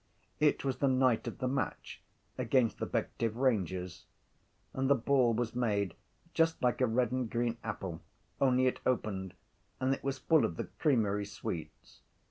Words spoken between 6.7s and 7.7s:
a red and green